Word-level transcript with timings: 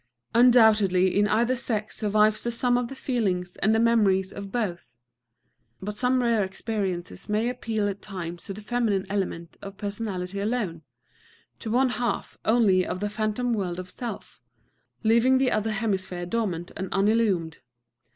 _"Undoubtedly 0.39 1.15
in 1.15 1.27
either 1.27 1.55
sex 1.55 1.95
survives 1.97 2.43
the 2.43 2.49
sum 2.49 2.75
of 2.75 2.87
the 2.87 2.95
feelings 2.95 3.55
and 3.57 3.69
of 3.69 3.73
the 3.73 3.83
memories 3.83 4.33
of 4.33 4.51
both. 4.51 4.95
But 5.79 5.95
some 5.95 6.23
rare 6.23 6.43
experience 6.43 7.29
may 7.29 7.47
appeal 7.47 7.87
at 7.87 8.01
times 8.01 8.45
to 8.45 8.53
the 8.55 8.61
feminine 8.61 9.05
element 9.11 9.57
of 9.61 9.77
personality 9.77 10.39
alone, 10.39 10.81
to 11.59 11.69
one 11.69 11.89
half 11.89 12.35
only 12.45 12.83
of 12.83 12.99
the 12.99 13.09
phantom 13.11 13.53
world 13.53 13.77
of 13.77 13.91
Self, 13.91 14.41
leaving 15.03 15.37
the 15.37 15.51
other 15.51 15.71
hemisphere 15.71 16.25
dormant 16.25 16.71
and 16.75 16.89
unillumed. 16.91 17.59